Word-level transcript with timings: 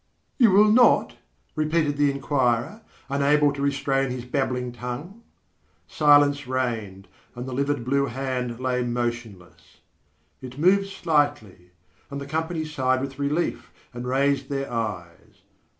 "You 0.39 0.49
will 0.49 0.71
not?" 0.71 1.17
repeated 1.55 1.95
the 1.95 2.09
inquirer, 2.09 2.81
unable 3.07 3.53
to 3.53 3.61
restrain 3.61 4.09
his 4.09 4.25
babbling 4.25 4.71
tongue. 4.71 5.21
Silence 5.87 6.47
reigned, 6.47 7.07
and 7.35 7.45
the 7.47 7.53
livid 7.53 7.85
blue 7.85 8.07
hand 8.07 8.59
lay 8.59 8.81
motionless. 8.83 9.77
It 10.41 10.57
moved 10.57 10.87
slightly, 10.87 11.69
and 12.09 12.19
the 12.19 12.25
company 12.25 12.65
sighed 12.65 12.99
with 13.01 13.19
relief 13.19 13.71
and 13.93 14.07
raised 14.07 14.49
their 14.49 14.71
eyes. 14.73 15.43